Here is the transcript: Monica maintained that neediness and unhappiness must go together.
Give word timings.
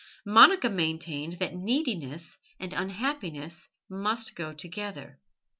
Monica 0.25 0.67
maintained 0.67 1.33
that 1.33 1.53
neediness 1.55 2.35
and 2.59 2.73
unhappiness 2.73 3.69
must 3.87 4.35
go 4.35 4.51
together. 4.51 5.19